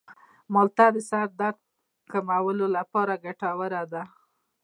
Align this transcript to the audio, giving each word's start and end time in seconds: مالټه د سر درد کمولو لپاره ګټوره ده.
مالټه 0.53 0.87
د 0.95 0.97
سر 1.09 1.27
درد 1.39 1.59
کمولو 2.11 2.65
لپاره 2.77 3.21
ګټوره 3.25 3.83
ده. 3.93 4.03